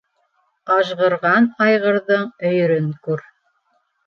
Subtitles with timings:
[0.75, 3.23] Ажғырған айғырҙың өйөрөн күр.